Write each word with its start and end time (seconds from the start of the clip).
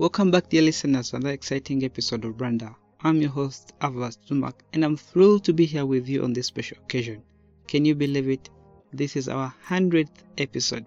Welcome 0.00 0.30
back, 0.30 0.48
dear 0.48 0.62
listeners, 0.62 1.10
to 1.10 1.16
another 1.16 1.34
exciting 1.34 1.84
episode 1.84 2.24
of 2.24 2.38
Brander. 2.38 2.74
I'm 3.02 3.20
your 3.20 3.32
host, 3.32 3.74
Avast 3.82 4.26
Zumac, 4.26 4.54
and 4.72 4.82
I'm 4.82 4.96
thrilled 4.96 5.44
to 5.44 5.52
be 5.52 5.66
here 5.66 5.84
with 5.84 6.08
you 6.08 6.24
on 6.24 6.32
this 6.32 6.46
special 6.46 6.78
occasion. 6.78 7.22
Can 7.68 7.84
you 7.84 7.94
believe 7.94 8.30
it? 8.30 8.48
This 8.94 9.14
is 9.14 9.28
our 9.28 9.54
100th 9.68 10.08
episode. 10.38 10.86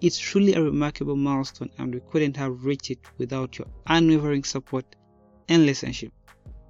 It's 0.00 0.16
truly 0.16 0.54
a 0.54 0.62
remarkable 0.62 1.16
milestone, 1.16 1.70
and 1.78 1.92
we 1.92 2.02
couldn't 2.08 2.36
have 2.36 2.64
reached 2.64 2.92
it 2.92 3.00
without 3.18 3.58
your 3.58 3.66
unwavering 3.88 4.44
support 4.44 4.84
and 5.48 5.68
listenership. 5.68 6.12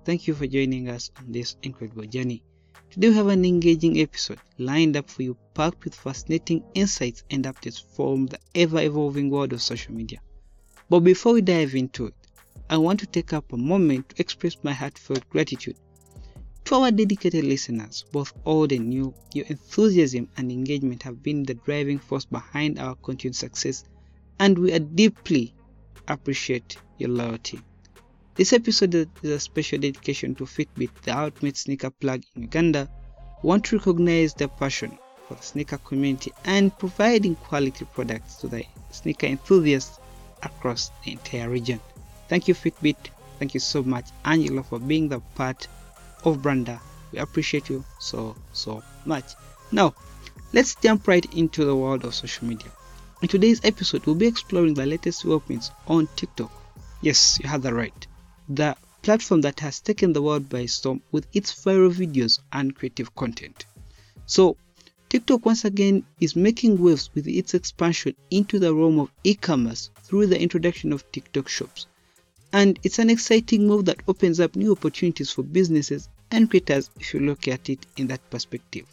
Thank 0.07 0.27
you 0.27 0.33
for 0.33 0.47
joining 0.47 0.89
us 0.89 1.11
on 1.19 1.31
this 1.31 1.57
incredible 1.63 2.07
journey. 2.07 2.43
Today 2.89 3.11
we 3.11 3.17
have 3.17 3.27
an 3.27 3.45
engaging 3.45 4.01
episode 4.01 4.39
lined 4.57 4.97
up 4.97 5.11
for 5.11 5.25
you, 5.25 5.37
packed 5.53 5.85
with 5.85 5.95
fascinating 5.95 6.65
insights 6.73 7.23
and 7.29 7.45
updates 7.45 7.83
from 7.95 8.29
the 8.29 8.39
ever 8.55 8.81
evolving 8.81 9.29
world 9.29 9.53
of 9.53 9.61
social 9.61 9.93
media. 9.93 10.23
But 10.93 11.05
before 11.05 11.33
we 11.33 11.41
dive 11.41 11.75
into 11.75 12.09
it, 12.09 12.15
I 12.69 12.77
want 12.77 13.01
to 13.01 13.07
take 13.07 13.33
up 13.33 13.51
a 13.51 13.57
moment 13.57 14.11
to 14.11 14.21
express 14.21 14.59
my 14.63 14.75
heartfelt 14.75 15.27
gratitude 15.31 15.79
to 16.67 16.75
our 16.75 16.91
dedicated 16.91 17.45
listeners, 17.45 18.05
both 18.13 18.35
old 18.45 18.73
and 18.73 18.91
new. 18.91 19.15
Your 19.33 19.47
enthusiasm 19.47 20.29
and 20.37 20.53
engagement 20.53 21.03
have 21.05 21.23
been 21.23 21.45
the 21.45 21.55
driving 21.55 21.99
force 21.99 22.27
behind 22.27 22.79
our 22.79 22.95
continued 22.97 23.37
success, 23.37 23.85
and 24.39 24.59
we 24.59 24.71
are 24.75 24.81
deeply 24.81 25.55
appreciate 26.09 26.77
your 26.99 27.09
loyalty. 27.09 27.59
This 28.35 28.53
episode 28.53 28.95
is 29.23 29.31
a 29.31 29.41
special 29.41 29.79
dedication 29.79 30.35
to 30.35 30.45
Fitbit, 30.45 30.91
the 31.05 31.19
ultimate 31.19 31.57
sneaker 31.57 31.89
plug 31.89 32.23
in 32.37 32.43
Uganda. 32.43 32.87
We 33.43 33.49
want 33.49 33.65
to 33.65 33.79
recognize 33.79 34.35
their 34.35 34.49
passion 34.49 34.99
for 35.27 35.37
the 35.37 35.43
sneaker 35.43 35.79
community 35.79 36.35
and 36.45 36.77
providing 36.77 37.37
quality 37.37 37.87
products 37.95 38.37
to 38.43 38.49
the 38.49 38.67
sneaker 38.91 39.29
enthusiasts 39.29 39.99
across 40.43 40.91
the 41.05 41.13
entire 41.13 41.49
region. 41.49 41.81
Thank 42.29 42.49
you, 42.49 42.55
Fitbit. 42.55 42.97
Thank 43.39 43.55
you 43.55 43.61
so 43.61 43.83
much, 43.83 44.09
Angela, 44.25 44.63
for 44.63 44.79
being 44.79 45.09
the 45.09 45.21
part 45.35 45.69
of 46.25 46.43
Brander. 46.43 46.81
We 47.13 47.19
appreciate 47.19 47.69
you 47.69 47.85
so, 47.99 48.37
so 48.53 48.83
much. 49.05 49.35
Now, 49.71 49.95
let's 50.53 50.75
jump 50.77 51.07
right 51.09 51.25
into 51.35 51.65
the 51.65 51.77
world 51.77 52.05
of 52.05 52.15
social 52.15 52.47
media. 52.47 52.71
In 53.21 53.29
today's 53.29 53.61
episode, 53.65 54.05
we'll 54.07 54.15
be 54.17 54.27
exploring 54.27 54.75
the 54.75 54.87
latest 54.87 55.23
developments 55.23 55.71
on 55.87 56.09
TikTok. 56.17 56.51
Yes, 57.01 57.39
you 57.43 57.49
had 57.49 57.63
that 57.63 57.75
right. 57.75 58.07
The 58.49 58.77
platform 59.03 59.41
that 59.43 59.61
has 59.61 59.81
taken 59.81 60.13
the 60.13 60.23
world 60.23 60.49
by 60.49 60.67
storm 60.67 61.03
with 61.11 61.27
its 61.33 61.53
viral 61.53 61.93
videos 61.93 62.39
and 62.53 62.75
creative 62.75 63.15
content. 63.15 63.67
So, 64.27 64.57
TikTok 65.13 65.45
once 65.45 65.67
again 65.67 66.05
is 66.21 66.35
making 66.35 66.81
waves 66.81 67.11
with 67.15 67.29
its 67.29 67.53
expansion 67.53 68.17
into 68.31 68.59
the 68.59 68.75
realm 68.75 68.99
of 68.99 69.11
e 69.25 69.35
commerce 69.35 69.91
through 70.05 70.27
the 70.27 70.41
introduction 70.41 70.91
of 70.91 71.05
TikTok 71.13 71.51
shops. 71.51 71.87
And 72.51 72.79
it's 72.83 72.99
an 72.99 73.11
exciting 73.11 73.67
move 73.67 73.85
that 73.85 74.01
opens 74.09 74.41
up 74.41 74.57
new 74.57 74.73
opportunities 74.73 75.31
for 75.31 75.43
businesses 75.43 76.09
and 76.31 76.49
creators 76.49 76.89
if 76.99 77.13
you 77.13 77.21
look 77.21 77.47
at 77.47 77.69
it 77.69 77.85
in 77.99 78.07
that 78.07 78.31
perspective. 78.31 78.87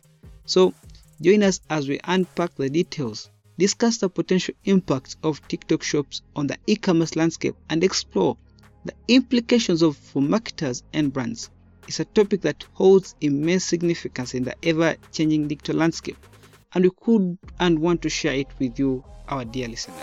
So, 0.44 0.74
join 1.22 1.42
us 1.42 1.62
as 1.70 1.88
we 1.88 2.02
unpack 2.04 2.54
the 2.56 2.70
details, 2.70 3.30
discuss 3.58 4.00
the 4.00 4.10
potential 4.10 4.56
impacts 4.66 5.16
of 5.24 5.48
TikTok 5.48 5.84
shops 5.84 6.22
on 6.36 6.48
the 6.48 6.58
e 6.68 6.76
commerce 6.76 7.16
landscape, 7.16 7.56
and 7.70 7.82
explore 7.82 8.36
the 8.84 8.94
implications 9.08 9.82
of 9.82 9.96
for 9.96 10.22
marketers 10.22 10.84
and 10.92 11.14
brands. 11.14 11.50
It's 11.90 12.00
a 12.00 12.06
topic 12.06 12.42
that 12.42 12.64
holds 12.74 13.16
immense 13.20 13.64
significance 13.66 14.36
in 14.36 14.44
the 14.44 14.54
ever 14.62 14.96
changing 15.12 15.48
digital 15.48 15.78
landscape, 15.78 16.18
and 16.76 16.84
we 16.84 16.92
could 16.92 17.40
and 17.60 17.80
want 17.80 18.04
to 18.04 18.10
share 18.10 18.36
it 18.36 18.48
with 18.60 18.78
you, 18.78 19.04
our 19.28 19.44
dear 19.44 19.68
listeners. 19.68 19.98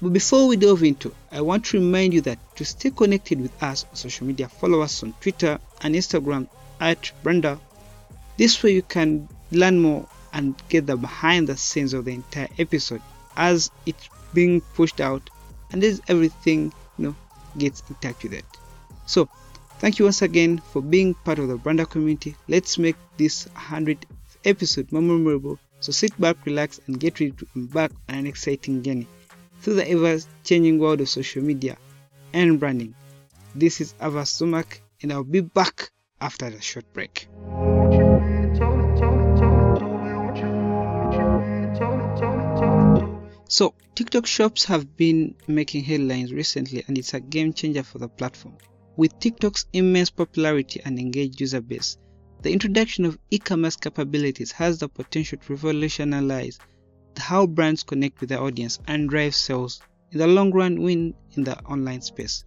But 0.00 0.14
before 0.14 0.48
we 0.48 0.56
delve 0.56 0.82
into, 0.84 1.14
I 1.30 1.42
want 1.42 1.66
to 1.66 1.78
remind 1.78 2.14
you 2.14 2.22
that 2.22 2.38
to 2.56 2.64
stay 2.64 2.88
connected 2.88 3.42
with 3.42 3.62
us 3.62 3.84
on 3.84 3.94
social 3.94 4.26
media, 4.26 4.48
follow 4.48 4.80
us 4.80 5.02
on 5.02 5.12
Twitter 5.20 5.58
and 5.82 5.94
Instagram 5.94 6.48
at 6.80 7.12
Brander. 7.22 7.58
This 8.38 8.62
way 8.62 8.72
you 8.72 8.80
can 8.80 9.28
learn 9.52 9.78
more 9.78 10.08
and 10.32 10.54
get 10.70 10.86
the 10.86 10.96
behind 10.96 11.46
the 11.46 11.58
scenes 11.58 11.92
of 11.92 12.06
the 12.06 12.14
entire 12.14 12.48
episode 12.58 13.02
as 13.36 13.70
it's 13.84 14.08
being 14.32 14.62
pushed 14.62 15.02
out 15.02 15.28
and 15.70 15.82
this 15.82 16.00
everything 16.08 16.72
you 16.96 17.08
know 17.08 17.16
gets 17.58 17.82
in 17.90 17.96
touch 17.96 18.22
with 18.22 18.32
it. 18.32 18.46
So 19.04 19.28
thank 19.78 19.98
you 19.98 20.04
once 20.04 20.22
again 20.22 20.58
for 20.58 20.82
being 20.82 21.14
part 21.14 21.38
of 21.38 21.48
the 21.48 21.56
Brander 21.56 21.86
community. 21.86 22.36
Let's 22.48 22.78
make 22.78 22.96
this 23.16 23.46
100th 23.56 24.04
episode 24.44 24.92
more 24.92 25.02
memorable. 25.02 25.58
So 25.80 25.92
sit 25.92 26.18
back, 26.20 26.36
relax, 26.46 26.80
and 26.86 26.98
get 26.98 27.20
ready 27.20 27.32
to 27.32 27.46
embark 27.54 27.92
on 28.08 28.16
an 28.16 28.26
exciting 28.26 28.82
journey 28.82 29.06
through 29.60 29.74
the 29.74 29.90
ever 29.90 30.18
changing 30.44 30.78
world 30.78 31.00
of 31.00 31.08
social 31.08 31.42
media 31.42 31.76
and 32.32 32.58
branding. 32.58 32.94
This 33.54 33.80
is 33.80 33.94
Avast 34.00 34.40
Zumac, 34.40 34.80
and 35.02 35.12
I'll 35.12 35.24
be 35.24 35.40
back 35.40 35.90
after 36.20 36.50
the 36.50 36.60
short 36.60 36.90
break. 36.92 37.28
So, 43.48 43.74
TikTok 43.94 44.26
shops 44.26 44.64
have 44.64 44.96
been 44.96 45.36
making 45.46 45.84
headlines 45.84 46.32
recently, 46.32 46.84
and 46.86 46.98
it's 46.98 47.14
a 47.14 47.20
game 47.20 47.52
changer 47.52 47.82
for 47.82 47.98
the 47.98 48.08
platform. 48.08 48.56
With 48.96 49.18
TikTok's 49.20 49.66
immense 49.74 50.08
popularity 50.08 50.80
and 50.82 50.98
engaged 50.98 51.38
user 51.38 51.60
base, 51.60 51.98
the 52.40 52.50
introduction 52.50 53.04
of 53.04 53.18
e 53.30 53.38
commerce 53.38 53.76
capabilities 53.76 54.52
has 54.52 54.78
the 54.78 54.88
potential 54.88 55.38
to 55.38 55.52
revolutionize 55.52 56.58
how 57.18 57.46
brands 57.46 57.82
connect 57.82 58.20
with 58.20 58.30
their 58.30 58.40
audience 58.40 58.78
and 58.86 59.10
drive 59.10 59.34
sales 59.34 59.82
in 60.12 60.18
the 60.18 60.26
long 60.26 60.50
run 60.50 60.80
win 60.80 61.12
in 61.32 61.44
the 61.44 61.58
online 61.64 62.00
space. 62.00 62.44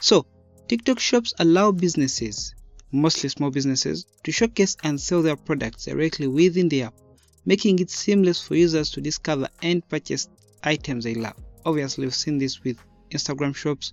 So, 0.00 0.26
TikTok 0.66 0.98
shops 0.98 1.32
allow 1.38 1.70
businesses, 1.70 2.56
mostly 2.90 3.28
small 3.28 3.50
businesses, 3.50 4.04
to 4.24 4.32
showcase 4.32 4.76
and 4.82 5.00
sell 5.00 5.22
their 5.22 5.36
products 5.36 5.84
directly 5.84 6.26
within 6.26 6.68
the 6.68 6.82
app, 6.82 6.94
making 7.44 7.78
it 7.78 7.90
seamless 7.90 8.40
for 8.40 8.56
users 8.56 8.90
to 8.90 9.00
discover 9.00 9.48
and 9.62 9.88
purchase 9.88 10.28
items 10.64 11.04
they 11.04 11.14
love. 11.14 11.36
Obviously, 11.64 12.06
we've 12.06 12.14
seen 12.14 12.38
this 12.38 12.64
with 12.64 12.78
Instagram 13.12 13.54
shops, 13.54 13.92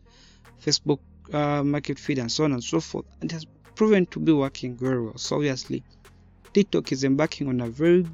Facebook 0.66 1.00
uh, 1.34 1.64
market 1.64 2.00
feed, 2.00 2.19
and 2.19 2.31
so 2.31 2.44
on 2.44 2.53
and 2.53 2.64
so 2.64 2.80
forth, 2.80 3.06
and 3.22 3.31
has 3.31 3.46
proven 3.75 4.06
to 4.08 4.19
be 4.19 4.31
working 4.31 4.75
very 4.75 5.02
well. 5.02 5.18
So, 5.18 5.38
obviously, 5.38 5.84
TikTok 6.53 6.92
is 6.92 7.03
embarking 7.03 7.47
on 7.47 7.62
a 7.62 7.68
very 7.68 8.06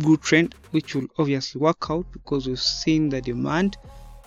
good 0.00 0.22
trend 0.22 0.54
which 0.70 0.94
will 0.94 1.06
obviously 1.18 1.60
work 1.60 1.90
out 1.90 2.06
because 2.12 2.46
we've 2.46 2.60
seen 2.60 3.08
the 3.08 3.20
demand 3.20 3.76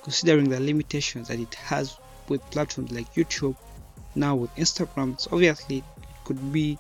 considering 0.04 0.50
the 0.50 0.60
limitations 0.60 1.30
that 1.30 1.40
it 1.40 1.56
has 1.56 1.98
with 2.28 2.42
platforms 2.52 2.92
like 2.92 3.12
YouTube 3.16 3.56
now 4.16 4.36
with 4.36 4.54
Instagram. 4.56 5.20
So 5.20 5.30
obviously 5.34 5.78
it 5.78 5.84
could 6.26 6.52
be 6.52 6.78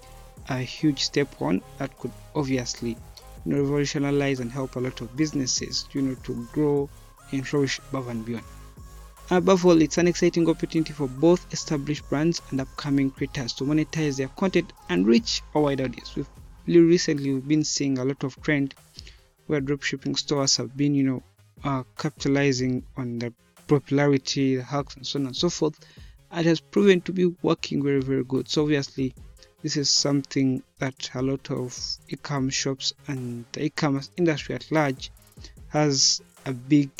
a 0.50 0.59
huge 0.59 1.03
step 1.03 1.34
one 1.40 1.61
that 1.78 1.97
could 1.97 2.11
obviously 2.35 2.97
you 3.45 3.53
know, 3.53 3.61
revolutionize 3.61 4.40
and 4.40 4.51
help 4.51 4.75
a 4.75 4.79
lot 4.79 5.00
of 5.01 5.16
businesses 5.16 5.88
you 5.94 6.01
know 6.01 6.16
to 6.23 6.47
grow 6.51 6.90
and 7.31 7.47
flourish 7.47 7.79
above 7.90 8.09
and 8.09 8.25
beyond 8.25 8.45
above 9.33 9.66
all 9.66 9.81
it's 9.81 9.97
an 9.97 10.07
exciting 10.07 10.49
opportunity 10.49 10.91
for 10.91 11.07
both 11.07 11.51
established 11.53 12.07
brands 12.09 12.41
and 12.51 12.59
upcoming 12.59 13.09
creators 13.09 13.53
to 13.53 13.63
monetize 13.63 14.17
their 14.17 14.27
content 14.29 14.73
and 14.89 15.07
reach 15.07 15.41
a 15.55 15.61
wide 15.61 15.81
audience. 15.81 16.16
We've 16.16 16.27
recently 16.67 17.33
we've 17.33 17.47
been 17.47 17.63
seeing 17.63 17.97
a 17.97 18.05
lot 18.05 18.23
of 18.23 18.41
trend 18.41 18.75
where 19.47 19.61
dropshipping 19.61 20.17
stores 20.17 20.57
have 20.57 20.75
been 20.75 20.93
you 20.95 21.03
know 21.03 21.23
uh, 21.63 21.83
capitalizing 21.97 22.83
on 22.97 23.19
the 23.19 23.33
popularity 23.67 24.57
the 24.57 24.63
hacks 24.63 24.95
and 24.95 25.07
so 25.07 25.19
on 25.19 25.27
and 25.27 25.35
so 25.35 25.49
forth. 25.49 25.79
And 26.31 26.45
has 26.45 26.59
proven 26.59 27.01
to 27.01 27.13
be 27.13 27.33
working 27.41 27.83
very 27.83 28.01
very 28.01 28.23
good. 28.23 28.49
So 28.49 28.63
obviously 28.63 29.13
this 29.61 29.77
is 29.77 29.89
something 29.89 30.63
that 30.79 31.11
a 31.13 31.22
lot 31.22 31.49
of 31.49 31.77
e-commerce 32.09 32.53
shops 32.53 32.93
and 33.07 33.45
the 33.53 33.63
e-commerce 33.66 34.09
industry 34.17 34.55
at 34.55 34.69
large 34.72 35.11
has 35.69 36.22
a 36.45 36.51
big 36.51 36.91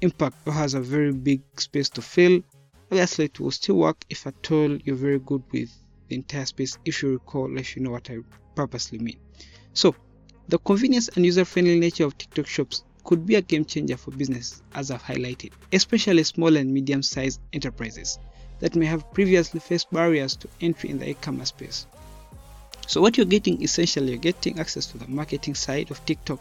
impact 0.00 0.36
or 0.46 0.52
has 0.52 0.74
a 0.74 0.80
very 0.80 1.12
big 1.12 1.42
space 1.60 1.88
to 1.90 2.02
fill 2.02 2.40
obviously 2.90 3.26
it 3.26 3.38
will 3.40 3.50
still 3.50 3.76
work 3.76 4.04
if 4.08 4.26
at 4.26 4.50
all 4.50 4.76
you're 4.78 4.96
very 4.96 5.18
good 5.18 5.42
with 5.52 5.70
the 6.08 6.16
entire 6.16 6.46
space 6.46 6.78
if 6.84 7.02
you 7.02 7.12
recall 7.12 7.58
if 7.58 7.76
you 7.76 7.82
know 7.82 7.90
what 7.90 8.10
i 8.10 8.18
purposely 8.54 8.98
mean. 8.98 9.18
So 9.72 9.94
the 10.48 10.58
convenience 10.58 11.08
and 11.08 11.24
user-friendly 11.24 11.78
nature 11.78 12.04
of 12.04 12.16
tiktok 12.18 12.46
shops 12.46 12.84
could 13.04 13.24
be 13.26 13.36
a 13.36 13.42
game 13.42 13.64
changer 13.64 13.96
for 13.96 14.10
business 14.10 14.62
as 14.74 14.90
i've 14.90 15.02
highlighted 15.02 15.52
especially 15.72 16.24
small 16.24 16.56
and 16.56 16.72
medium-sized 16.72 17.40
enterprises 17.52 18.18
that 18.60 18.74
may 18.74 18.86
have 18.86 19.12
previously 19.12 19.60
faced 19.60 19.90
barriers 19.92 20.36
to 20.36 20.48
entry 20.60 20.90
in 20.90 20.98
the 20.98 21.08
e-commerce 21.10 21.50
space. 21.50 21.86
So 22.86 23.00
what 23.00 23.16
you're 23.16 23.26
getting 23.26 23.62
essentially 23.62 24.08
you're 24.08 24.18
getting 24.18 24.58
access 24.58 24.86
to 24.86 24.98
the 24.98 25.06
marketing 25.06 25.54
side 25.54 25.90
of 25.90 26.04
tiktok 26.06 26.40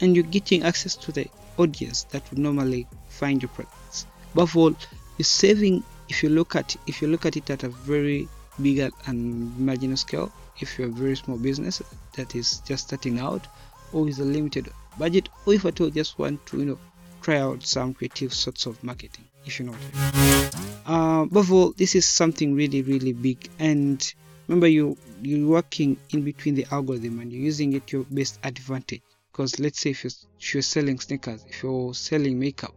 and 0.00 0.14
you're 0.14 0.24
getting 0.24 0.62
access 0.62 0.96
to 0.96 1.12
the 1.12 1.26
audience 1.56 2.04
that 2.04 2.28
would 2.30 2.38
normally 2.38 2.86
find 3.08 3.42
your 3.42 3.48
products 3.50 4.06
above 4.32 4.56
all 4.56 4.70
you're 5.16 5.24
saving 5.24 5.82
if 6.08 6.22
you 6.22 6.28
look 6.28 6.54
at 6.54 6.76
if 6.86 7.02
you 7.02 7.08
look 7.08 7.26
at 7.26 7.36
it 7.36 7.50
at 7.50 7.62
a 7.64 7.68
very 7.68 8.28
bigger 8.62 8.90
and 9.06 9.58
marginal 9.58 9.96
scale 9.96 10.32
if 10.60 10.78
you're 10.78 10.88
a 10.88 10.92
very 10.92 11.16
small 11.16 11.38
business 11.38 11.82
that 12.16 12.34
is 12.34 12.60
just 12.60 12.86
starting 12.86 13.18
out 13.18 13.46
or 13.92 14.04
with 14.04 14.18
a 14.18 14.24
limited 14.24 14.68
budget 14.98 15.28
or 15.46 15.54
if 15.54 15.64
at 15.64 15.80
all 15.80 15.90
just 15.90 16.18
want 16.18 16.44
to 16.46 16.58
you 16.58 16.64
know 16.64 16.78
try 17.22 17.38
out 17.38 17.62
some 17.62 17.94
creative 17.94 18.32
sorts 18.32 18.66
of 18.66 18.82
marketing, 18.82 19.24
if 19.44 19.58
you 19.58 19.66
know 19.66 19.72
what 19.72 19.80
I 19.94 20.22
mean. 20.22 20.50
Uh, 20.86 21.22
above 21.24 21.52
all, 21.52 21.72
this 21.72 21.94
is 21.94 22.08
something 22.08 22.54
really, 22.54 22.82
really 22.82 23.12
big. 23.12 23.48
And 23.58 24.00
remember, 24.46 24.66
you 24.66 24.96
you're 25.20 25.48
working 25.48 25.98
in 26.10 26.22
between 26.22 26.54
the 26.54 26.66
algorithm 26.70 27.20
and 27.20 27.32
you're 27.32 27.42
using 27.42 27.72
it 27.72 27.86
to 27.88 27.98
your 27.98 28.06
best 28.10 28.38
advantage. 28.44 29.02
Because 29.38 29.60
let's 29.60 29.78
say 29.78 29.90
if 29.90 30.02
you're, 30.02 30.10
if 30.40 30.52
you're 30.52 30.62
selling 30.64 30.98
sneakers, 30.98 31.44
if 31.48 31.62
you're 31.62 31.94
selling 31.94 32.40
makeup, 32.40 32.74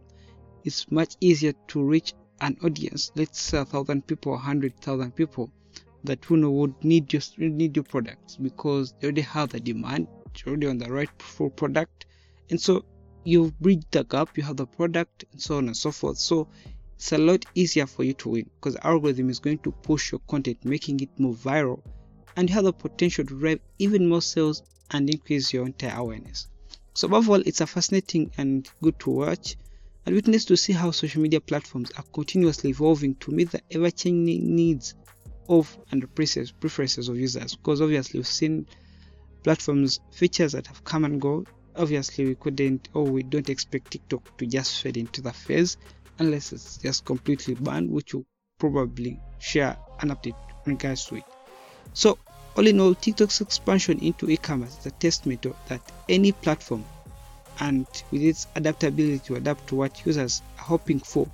it's 0.62 0.88
much 0.92 1.16
easier 1.20 1.54
to 1.66 1.82
reach 1.82 2.14
an 2.40 2.56
audience. 2.62 3.10
Let's 3.16 3.40
say 3.40 3.58
a 3.58 3.64
thousand 3.64 4.06
people, 4.06 4.34
a 4.34 4.38
hundred 4.38 4.80
thousand 4.80 5.16
people 5.16 5.50
that 6.04 6.30
you 6.30 6.36
know 6.36 6.52
would 6.52 6.84
need 6.84 7.12
your 7.12 7.20
need 7.38 7.74
your 7.74 7.82
products 7.82 8.36
because 8.36 8.94
they 9.00 9.08
already 9.08 9.22
have 9.22 9.48
the 9.48 9.58
demand, 9.58 10.06
you're 10.36 10.52
already 10.52 10.68
on 10.68 10.78
the 10.78 10.88
right 10.88 11.08
full 11.20 11.50
product, 11.50 12.06
and 12.48 12.60
so 12.60 12.84
you've 13.24 13.58
bridged 13.58 13.90
the 13.90 14.04
gap. 14.04 14.38
You 14.38 14.44
have 14.44 14.56
the 14.56 14.66
product, 14.66 15.24
and 15.32 15.42
so 15.42 15.56
on 15.56 15.66
and 15.66 15.76
so 15.76 15.90
forth. 15.90 16.18
So 16.18 16.46
it's 16.94 17.10
a 17.10 17.18
lot 17.18 17.44
easier 17.56 17.88
for 17.88 18.04
you 18.04 18.12
to 18.14 18.28
win 18.28 18.50
because 18.60 18.74
the 18.74 18.86
algorithm 18.86 19.30
is 19.30 19.40
going 19.40 19.58
to 19.58 19.72
push 19.72 20.12
your 20.12 20.20
content, 20.30 20.64
making 20.64 21.00
it 21.00 21.10
more 21.18 21.34
viral, 21.34 21.82
and 22.36 22.48
you 22.48 22.54
have 22.54 22.62
the 22.62 22.72
potential 22.72 23.24
to 23.24 23.36
drive 23.36 23.58
even 23.80 24.08
more 24.08 24.22
sales 24.22 24.62
and 24.92 25.10
increase 25.10 25.52
your 25.52 25.66
entire 25.66 25.98
awareness. 25.98 26.46
So 26.94 27.08
above 27.08 27.30
all, 27.30 27.40
it's 27.40 27.60
a 27.60 27.66
fascinating 27.66 28.30
and 28.36 28.68
good 28.82 28.98
to 29.00 29.10
watch 29.10 29.56
and 30.04 30.14
witness 30.14 30.44
to 30.46 30.56
see 30.56 30.72
how 30.72 30.90
social 30.90 31.22
media 31.22 31.40
platforms 31.40 31.90
are 31.96 32.04
continuously 32.12 32.70
evolving 32.70 33.14
to 33.16 33.30
meet 33.30 33.50
the 33.50 33.62
ever-changing 33.70 34.54
needs 34.54 34.94
of 35.48 35.76
and 35.90 36.06
preferences 36.14 37.08
of 37.08 37.16
users. 37.16 37.56
Because 37.56 37.80
obviously 37.80 38.20
we've 38.20 38.26
seen 38.26 38.66
platforms 39.42 40.00
features 40.10 40.52
that 40.52 40.66
have 40.66 40.84
come 40.84 41.04
and 41.04 41.20
go. 41.20 41.44
Obviously 41.76 42.26
we 42.26 42.34
couldn't 42.34 42.88
or 42.92 43.04
we 43.04 43.22
don't 43.22 43.48
expect 43.48 43.92
TikTok 43.92 44.36
to 44.38 44.46
just 44.46 44.82
fade 44.82 44.96
into 44.96 45.22
the 45.22 45.32
phase 45.32 45.78
unless 46.18 46.52
it's 46.52 46.76
just 46.76 47.04
completely 47.04 47.54
banned, 47.54 47.90
which 47.90 48.12
will 48.14 48.26
probably 48.58 49.18
share 49.38 49.76
an 50.00 50.10
update 50.10 50.36
in 50.66 50.72
regards 50.72 51.06
to 51.06 51.16
it. 51.16 51.24
So 51.94 52.18
all 52.56 52.66
in 52.66 52.80
all, 52.80 52.94
TikTok's 52.94 53.40
expansion 53.40 53.98
into 54.00 54.28
e-commerce 54.28 54.78
is 54.78 54.86
a 54.86 54.90
testament 54.90 55.46
that 55.68 55.80
any 56.08 56.32
platform 56.32 56.84
and 57.60 57.86
with 58.10 58.22
its 58.22 58.46
adaptability 58.56 59.18
to 59.20 59.36
adapt 59.36 59.68
to 59.68 59.76
what 59.76 60.04
users 60.04 60.42
are 60.58 60.64
hoping 60.64 60.98
for, 60.98 61.28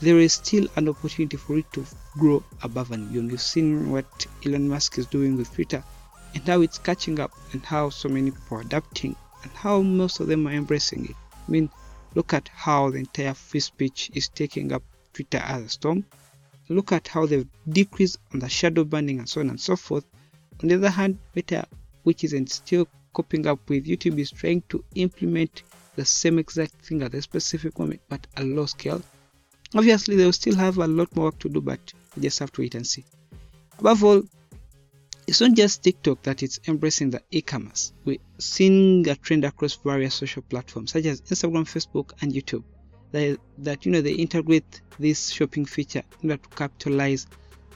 there 0.00 0.18
is 0.18 0.34
still 0.34 0.68
an 0.76 0.88
opportunity 0.88 1.36
for 1.36 1.58
it 1.58 1.72
to 1.72 1.84
grow 2.12 2.42
above 2.62 2.92
and 2.92 3.10
beyond. 3.10 3.30
We've 3.30 3.40
seen 3.40 3.90
what 3.90 4.26
Elon 4.46 4.68
Musk 4.68 4.98
is 4.98 5.06
doing 5.06 5.36
with 5.36 5.52
Twitter 5.52 5.82
and 6.34 6.46
how 6.46 6.60
it's 6.60 6.78
catching 6.78 7.18
up 7.18 7.32
and 7.52 7.64
how 7.64 7.90
so 7.90 8.08
many 8.08 8.30
people 8.30 8.58
are 8.58 8.60
adapting 8.60 9.16
and 9.42 9.52
how 9.52 9.82
most 9.82 10.20
of 10.20 10.28
them 10.28 10.46
are 10.46 10.52
embracing 10.52 11.06
it. 11.06 11.16
I 11.32 11.50
mean, 11.50 11.70
look 12.14 12.32
at 12.32 12.48
how 12.54 12.90
the 12.90 12.98
entire 12.98 13.34
free 13.34 13.60
speech 13.60 14.10
is 14.14 14.28
taking 14.28 14.72
up 14.72 14.82
Twitter 15.12 15.38
as 15.38 15.62
a 15.64 15.68
storm. 15.68 16.04
Look 16.68 16.92
at 16.92 17.08
how 17.08 17.26
they've 17.26 17.48
decreased 17.68 18.18
on 18.32 18.40
the 18.40 18.48
shadow 18.48 18.84
banning 18.84 19.18
and 19.18 19.28
so 19.28 19.40
on 19.40 19.48
and 19.50 19.60
so 19.60 19.74
forth. 19.74 20.04
On 20.62 20.68
the 20.68 20.74
other 20.74 20.90
hand, 20.90 21.18
Meta, 21.34 21.66
which 22.02 22.24
isn't 22.24 22.50
still 22.50 22.88
coping 23.12 23.46
up 23.46 23.60
with, 23.68 23.86
YouTube 23.86 24.18
is 24.18 24.30
trying 24.30 24.62
to 24.68 24.84
implement 24.94 25.62
the 25.96 26.04
same 26.04 26.38
exact 26.38 26.74
thing 26.84 27.02
at 27.02 27.14
a 27.14 27.22
specific 27.22 27.78
moment, 27.78 28.00
but 28.08 28.26
at 28.36 28.44
low 28.44 28.66
scale. 28.66 29.02
Obviously, 29.74 30.16
they 30.16 30.24
will 30.24 30.32
still 30.32 30.56
have 30.56 30.78
a 30.78 30.86
lot 30.86 31.14
more 31.14 31.26
work 31.26 31.38
to 31.40 31.48
do, 31.48 31.60
but 31.60 31.92
we 32.16 32.22
just 32.22 32.38
have 32.38 32.52
to 32.52 32.62
wait 32.62 32.74
and 32.74 32.86
see. 32.86 33.04
Above 33.78 34.02
all, 34.04 34.22
it's 35.26 35.40
not 35.42 35.52
just 35.52 35.82
TikTok 35.82 36.22
that 36.22 36.42
is 36.42 36.58
embracing 36.66 37.10
the 37.10 37.22
e-commerce. 37.30 37.92
We're 38.04 38.18
seeing 38.38 39.06
a 39.08 39.14
trend 39.14 39.44
across 39.44 39.74
various 39.74 40.14
social 40.14 40.42
platforms 40.42 40.92
such 40.92 41.04
as 41.04 41.20
Instagram, 41.20 41.64
Facebook, 41.64 42.12
and 42.22 42.32
YouTube. 42.32 42.64
That, 43.12 43.38
that 43.58 43.84
you 43.84 43.92
know 43.92 44.00
they 44.00 44.12
integrate 44.12 44.80
this 44.98 45.28
shopping 45.28 45.66
feature 45.66 46.02
in 46.22 46.30
order 46.30 46.42
to 46.42 46.48
capitalize 46.56 47.26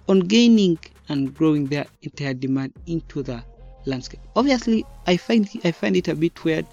on 0.09 0.21
gaining 0.21 0.79
and 1.09 1.35
growing 1.35 1.67
their 1.67 1.87
entire 2.03 2.35
demand 2.35 2.73
into 2.87 3.23
the 3.23 3.43
landscape. 3.87 4.21
Obviously, 4.37 4.85
I 5.07 5.17
find 5.17 5.49
I 5.65 5.73
find 5.73 5.97
it 5.97 6.09
a 6.09 6.15
bit 6.15 6.45
weird 6.45 6.67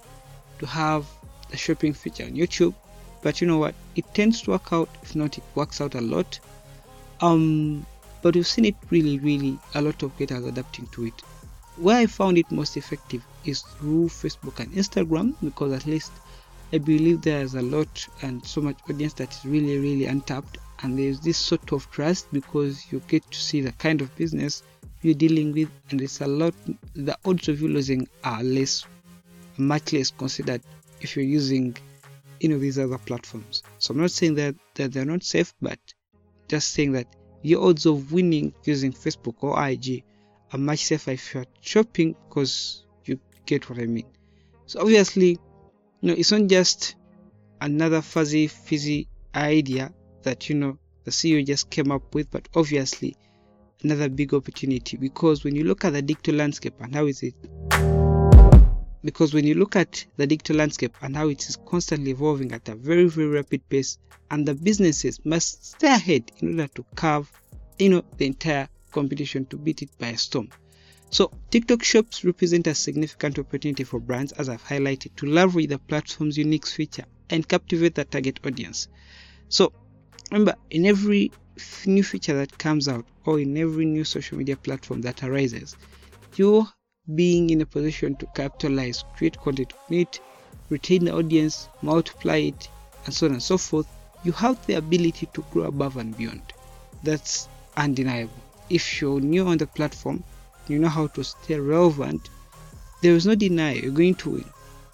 to 0.59 0.65
have 0.65 1.05
the 1.49 1.57
shopping 1.57 1.93
feature 1.93 2.25
on 2.25 2.31
YouTube, 2.31 2.75
but 3.21 3.41
you 3.41 3.47
know 3.47 3.57
what? 3.57 3.75
It 3.95 4.05
tends 4.13 4.41
to 4.43 4.51
work 4.51 4.71
out. 4.71 4.89
If 5.01 5.15
not, 5.15 5.37
it 5.37 5.43
works 5.55 5.81
out 5.81 5.95
a 5.95 6.01
lot. 6.01 6.39
Um, 7.21 7.85
but 8.21 8.35
we've 8.35 8.47
seen 8.47 8.65
it 8.65 8.75
really, 8.89 9.19
really 9.19 9.57
a 9.75 9.81
lot 9.81 10.01
of 10.03 10.15
creators 10.15 10.45
adapting 10.45 10.87
to 10.87 11.05
it. 11.05 11.21
Where 11.77 11.97
I 11.97 12.05
found 12.05 12.37
it 12.37 12.51
most 12.51 12.75
effective 12.77 13.23
is 13.45 13.61
through 13.61 14.07
Facebook 14.07 14.59
and 14.59 14.71
Instagram 14.73 15.35
because 15.41 15.71
at 15.71 15.85
least 15.85 16.11
I 16.71 16.77
believe 16.77 17.21
there's 17.21 17.55
a 17.55 17.61
lot 17.61 18.07
and 18.21 18.45
so 18.45 18.61
much 18.61 18.77
audience 18.89 19.13
that 19.13 19.33
is 19.33 19.45
really, 19.45 19.77
really 19.79 20.05
untapped, 20.05 20.57
and 20.81 20.97
there's 20.97 21.19
this 21.19 21.37
sort 21.37 21.71
of 21.71 21.89
trust 21.91 22.27
because 22.31 22.91
you 22.91 23.01
get 23.07 23.29
to 23.31 23.37
see 23.37 23.61
the 23.61 23.71
kind 23.73 24.01
of 24.01 24.15
business 24.15 24.63
you're 25.01 25.13
dealing 25.13 25.53
with, 25.53 25.69
and 25.91 26.01
it's 26.01 26.21
a 26.21 26.27
lot. 26.27 26.53
The 26.93 27.17
odds 27.25 27.47
of 27.47 27.61
you 27.61 27.69
losing 27.69 28.07
are 28.23 28.43
less, 28.43 28.85
much 29.57 29.93
less 29.93 30.11
considered 30.11 30.61
if 31.01 31.15
you're 31.15 31.25
using, 31.25 31.77
you 32.39 32.49
know, 32.49 32.59
these 32.59 32.77
other 32.77 32.97
platforms. 32.97 33.63
So 33.77 33.93
I'm 33.93 34.01
not 34.01 34.11
saying 34.11 34.35
that 34.35 34.55
that 34.75 34.91
they're 34.91 35.05
not 35.05 35.23
safe, 35.23 35.53
but 35.61 35.79
just 36.47 36.71
saying 36.71 36.93
that 36.93 37.07
your 37.41 37.65
odds 37.65 37.85
of 37.85 38.11
winning 38.11 38.53
using 38.65 38.91
Facebook 38.91 39.35
or 39.41 39.65
IG 39.67 40.03
are 40.51 40.59
much 40.59 40.79
safer 40.79 41.11
if 41.11 41.33
you're 41.33 41.45
shopping 41.61 42.15
because 42.27 42.83
you 43.05 43.19
get 43.45 43.69
what 43.69 43.79
I 43.79 43.85
mean. 43.85 44.07
So 44.65 44.81
obviously, 44.81 45.39
you 46.01 46.09
know, 46.09 46.13
it's 46.13 46.31
not 46.31 46.47
just 46.47 46.95
another 47.61 48.01
fuzzy 48.01 48.47
fizzy 48.47 49.07
idea 49.33 49.93
that 50.23 50.49
you 50.49 50.55
know 50.55 50.77
the 51.03 51.11
CEO 51.11 51.45
just 51.45 51.69
came 51.69 51.91
up 51.91 52.13
with, 52.13 52.29
but 52.31 52.47
obviously 52.55 53.15
another 53.83 54.09
big 54.09 54.33
opportunity. 54.33 54.97
Because 54.97 55.43
when 55.43 55.55
you 55.55 55.63
look 55.63 55.85
at 55.85 55.93
the 55.93 56.01
digital 56.01 56.35
landscape 56.35 56.75
and 56.79 56.93
how 56.93 57.05
is 57.05 57.23
it 57.23 57.35
because 59.03 59.33
when 59.33 59.45
you 59.45 59.55
look 59.55 59.75
at 59.75 60.05
the 60.17 60.27
digital 60.27 60.57
landscape 60.57 60.95
and 61.01 61.15
how 61.15 61.29
it 61.29 61.47
is 61.47 61.57
constantly 61.65 62.11
evolving 62.11 62.51
at 62.51 62.67
a 62.69 62.75
very 62.75 63.07
very 63.07 63.27
rapid 63.27 63.67
pace 63.69 63.97
and 64.31 64.45
the 64.45 64.53
businesses 64.53 65.19
must 65.25 65.65
stay 65.65 65.87
ahead 65.87 66.31
in 66.39 66.59
order 66.59 66.71
to 66.73 66.85
carve 66.95 67.31
you 67.77 67.89
know 67.89 68.03
the 68.17 68.25
entire 68.25 68.67
competition 68.91 69.45
to 69.45 69.57
beat 69.57 69.81
it 69.81 69.89
by 69.97 70.07
a 70.07 70.17
storm. 70.17 70.49
So 71.09 71.31
tiktok 71.49 71.83
shops 71.83 72.25
represent 72.25 72.67
a 72.67 72.75
significant 72.75 73.39
opportunity 73.39 73.83
for 73.83 73.99
brands 73.99 74.33
as 74.33 74.49
i've 74.49 74.63
highlighted 74.63 75.15
to 75.17 75.25
leverage 75.27 75.69
the 75.69 75.79
platform's 75.79 76.37
unique 76.37 76.67
feature 76.67 77.05
and 77.29 77.47
captivate 77.47 77.95
the 77.95 78.05
target 78.05 78.39
audience. 78.45 78.89
So 79.47 79.71
remember 80.31 80.55
in 80.69 80.85
every 80.85 81.31
new 81.85 82.03
feature 82.03 82.35
that 82.35 82.57
comes 82.57 82.87
out 82.87 83.05
or 83.25 83.39
in 83.39 83.57
every 83.57 83.85
new 83.85 84.03
social 84.03 84.37
media 84.37 84.55
platform 84.55 85.01
that 85.01 85.23
arises, 85.23 85.75
you 86.35 86.67
being 87.15 87.49
in 87.49 87.61
a 87.61 87.65
position 87.65 88.15
to 88.15 88.25
capitalize, 88.27 89.03
create 89.17 89.39
content 89.39 89.73
on 89.89 89.97
it, 89.97 90.19
retain 90.69 91.05
the 91.05 91.15
audience, 91.15 91.67
multiply 91.81 92.37
it, 92.37 92.69
and 93.05 93.13
so 93.13 93.25
on 93.25 93.33
and 93.33 93.43
so 93.43 93.57
forth, 93.57 93.87
you 94.23 94.31
have 94.33 94.63
the 94.67 94.75
ability 94.75 95.27
to 95.33 95.43
grow 95.51 95.63
above 95.63 95.97
and 95.97 96.15
beyond. 96.17 96.53
That's 97.03 97.47
undeniable. 97.75 98.33
If 98.69 99.01
you're 99.01 99.19
new 99.19 99.47
on 99.47 99.57
the 99.57 99.65
platform, 99.67 100.23
you 100.67 100.77
know 100.77 100.89
how 100.89 101.07
to 101.07 101.23
stay 101.23 101.59
relevant, 101.59 102.29
there 103.01 103.15
is 103.15 103.25
no 103.25 103.33
deny 103.33 103.73
you're 103.73 103.91
going 103.91 104.15
to 104.15 104.29
win 104.31 104.45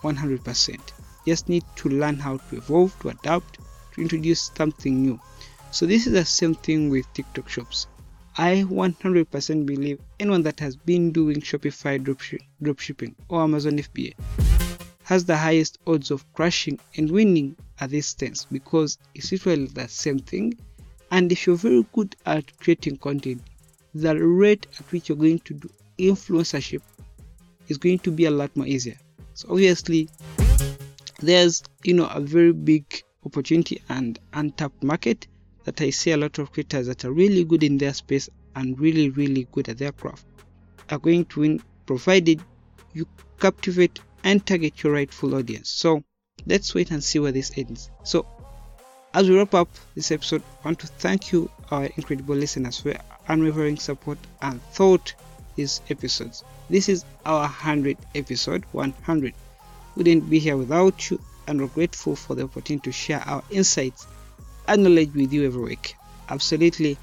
100%. 0.02 0.80
Just 1.28 1.50
need 1.50 1.64
to 1.78 1.90
learn 1.90 2.18
how 2.18 2.38
to 2.38 2.56
evolve, 2.56 2.98
to 3.00 3.10
adapt, 3.10 3.58
to 3.96 4.02
introduce 4.02 4.52
something 4.56 5.02
new. 5.02 5.20
So 5.72 5.86
this 5.86 6.08
is 6.08 6.14
the 6.14 6.26
same 6.26 6.56
thing 6.56 6.90
with 6.90 7.12
TikTok 7.14 7.50
shops. 7.50 7.88
I 8.38 8.66
100% 8.68 9.66
believe 9.66 10.00
anyone 10.20 10.44
that 10.44 10.60
has 10.60 10.76
been 10.76 11.12
doing 11.12 11.38
Shopify 11.38 12.00
dropshipping 12.62 13.16
or 13.30 13.42
Amazon 13.42 13.78
FBA 13.78 14.14
has 15.04 15.24
the 15.24 15.38
highest 15.38 15.78
odds 15.88 16.12
of 16.12 16.26
crashing 16.34 16.80
and 16.98 17.10
winning 17.10 17.56
at 17.80 17.92
this 17.92 18.08
stance 18.08 18.46
because 18.46 18.98
it's 19.14 19.32
literally 19.32 19.68
the 19.68 19.88
same 19.88 20.20
thing. 20.20 20.54
And 21.12 21.32
if 21.32 21.46
you're 21.46 21.56
very 21.56 21.86
good 21.94 22.16
at 22.26 22.58
creating 22.60 22.98
content, 22.98 23.42
the 23.94 24.18
rate 24.18 24.68
at 24.80 24.92
which 24.92 25.08
you're 25.08 25.18
going 25.18 25.40
to 25.40 25.54
do 25.54 25.70
influencership 25.98 26.82
is 27.70 27.78
going 27.78 28.00
to 28.00 28.12
be 28.12 28.26
a 28.26 28.32
lot 28.32 28.56
more 28.58 28.68
easier. 28.68 28.98
So 29.34 29.48
obviously, 29.52 30.10
there's 31.20 31.64
you 31.84 31.94
know 31.94 32.08
a 32.08 32.20
very 32.20 32.52
big 32.52 32.86
opportunity 33.26 33.82
and 33.90 34.20
untapped 34.34 34.84
market 34.84 35.28
that 35.64 35.82
I 35.82 35.90
see 35.90 36.12
a 36.12 36.18
lot 36.18 36.38
of 36.38 36.52
creators 36.52 36.88
that 36.88 37.06
are 37.06 37.12
really 37.12 37.44
good 37.44 37.64
in 37.64 37.78
their 37.78 37.94
space 37.94 38.30
and 38.56 38.80
really, 38.80 39.10
really 39.10 39.48
good 39.52 39.70
at 39.70 39.78
their 39.78 39.92
craft 39.92 40.26
are 40.90 41.00
going 41.00 41.26
to 41.26 41.40
win 41.42 41.62
provided 41.86 42.42
you 42.94 43.08
captivate 43.40 44.00
and 44.24 44.46
target 44.46 44.82
your 44.84 44.94
rightful 44.94 45.36
audience. 45.36 45.70
So 45.70 46.04
let's 46.46 46.74
wait 46.74 46.92
and 46.92 47.04
see 47.04 47.20
where 47.20 47.32
this 47.32 47.52
ends. 47.58 47.90
So 48.04 48.26
as 49.14 49.30
we 49.30 49.38
wrap 49.38 49.54
up 49.54 49.70
this 49.96 50.12
episode, 50.12 50.44
I 50.64 50.68
want 50.68 50.80
to 50.80 50.88
thank 50.88 51.32
you, 51.32 51.50
our 51.72 51.86
incredible 51.86 52.36
listeners, 52.36 52.80
for 52.80 52.96
unwavering 53.28 53.78
support 53.78 54.18
and 54.42 54.62
thought 54.74 55.14
these 55.56 55.82
episodes. 55.90 56.44
This 56.70 56.90
is 56.90 57.06
our 57.26 57.48
100th 57.48 58.00
episode, 58.14 58.66
100. 58.72 59.34
We 59.34 59.34
Wouldn't 59.96 60.30
be 60.30 60.40
here 60.40 60.58
without 60.58 61.10
you, 61.10 61.20
and 61.48 61.60
we're 61.60 61.68
grateful 61.68 62.16
for 62.16 62.36
the 62.36 62.44
opportunity 62.44 62.84
to 62.84 62.92
share 62.92 63.22
our 63.26 63.44
insights 63.50 64.08
and 64.68 64.84
knowledge 64.84 65.14
with 65.14 65.32
you 65.32 65.46
every 65.46 65.62
week. 65.62 65.96
Absolutely. 66.30 66.98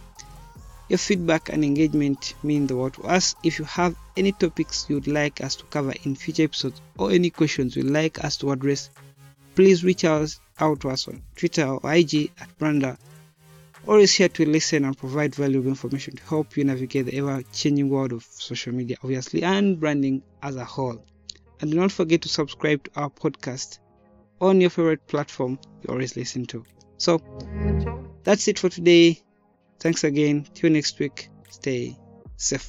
Your 0.88 0.98
feedback 0.98 1.48
and 1.48 1.64
engagement 1.64 2.34
mean 2.42 2.66
the 2.66 2.76
world 2.76 2.94
to 2.94 3.04
us. 3.04 3.34
If 3.42 3.58
you 3.58 3.64
have 3.64 3.96
any 4.16 4.32
topics 4.32 4.86
you'd 4.88 5.06
like 5.06 5.40
us 5.40 5.56
to 5.56 5.64
cover 5.64 5.94
in 6.04 6.16
future 6.16 6.42
episodes 6.42 6.80
or 6.98 7.10
any 7.10 7.30
questions 7.30 7.76
you'd 7.76 7.86
like 7.86 8.22
us 8.22 8.36
to 8.38 8.50
address, 8.50 8.90
please 9.54 9.84
reach 9.84 10.04
out, 10.04 10.36
out 10.58 10.80
to 10.80 10.90
us 10.90 11.08
on 11.08 11.22
Twitter 11.36 11.66
or 11.66 11.80
IG 11.94 12.30
at 12.40 12.58
Brander. 12.58 12.98
Always 13.86 14.12
here 14.14 14.28
to 14.28 14.48
listen 14.48 14.84
and 14.84 14.96
provide 14.96 15.34
valuable 15.34 15.68
information 15.68 16.14
to 16.16 16.22
help 16.24 16.56
you 16.56 16.64
navigate 16.64 17.06
the 17.06 17.16
ever 17.16 17.42
changing 17.52 17.88
world 17.88 18.12
of 18.12 18.24
social 18.24 18.72
media, 18.72 18.96
obviously, 19.02 19.42
and 19.42 19.80
branding 19.80 20.22
as 20.42 20.56
a 20.56 20.64
whole. 20.64 21.04
And 21.60 21.70
do 21.70 21.76
not 21.78 21.90
forget 21.90 22.22
to 22.22 22.28
subscribe 22.28 22.84
to 22.84 22.90
our 23.00 23.10
podcast 23.10 23.78
on 24.42 24.60
your 24.60 24.70
favorite 24.70 25.06
platform 25.06 25.58
you 25.82 25.92
always 25.94 26.16
listen 26.16 26.44
to. 26.46 26.64
So 26.98 27.20
that's 28.24 28.46
it 28.48 28.58
for 28.58 28.68
today. 28.68 29.22
Thanks 29.80 30.04
again. 30.04 30.46
Till 30.54 30.70
next 30.70 30.98
week. 30.98 31.30
Stay 31.48 31.96
safe. 32.36 32.68